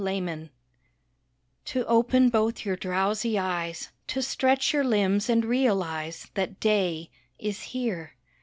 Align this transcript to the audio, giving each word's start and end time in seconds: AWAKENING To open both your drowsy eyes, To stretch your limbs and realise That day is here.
AWAKENING 0.03 0.49
To 1.65 1.85
open 1.85 2.29
both 2.29 2.65
your 2.65 2.75
drowsy 2.75 3.37
eyes, 3.37 3.91
To 4.07 4.23
stretch 4.23 4.73
your 4.73 4.83
limbs 4.83 5.29
and 5.29 5.45
realise 5.45 6.25
That 6.33 6.59
day 6.59 7.11
is 7.37 7.61
here. 7.61 8.15